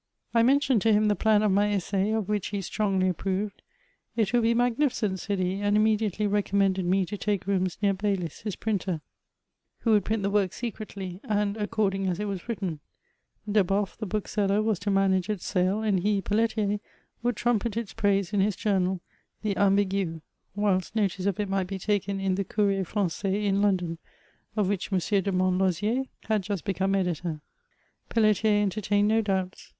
[0.33, 3.57] I mentioned to him the plan of my Essai^ of which he strongly approved:
[4.17, 8.15] '^ It will be magnificent," said he, and immediately recommended me to take rooms near Bay
[8.15, 9.01] lis, his printer,
[9.81, 12.79] who 374 HEICOIBS 09 would print Ae work secieCly, and aceofding as it was written:
[13.47, 16.79] Deboffe, the bookseller, was to manage its sale; and he, F^ letter,
[17.21, 19.01] would trumpet its praise in his journal,
[19.45, 20.21] €bB AmAigUj
[20.55, 23.99] whikt notice of it might be taken in the Comrrier Frangais in London,
[24.55, 25.23] of whieh M.
[25.23, 27.39] de Montkwier had just become editor.
[28.09, 29.69] Pelletier entertuned no doubts.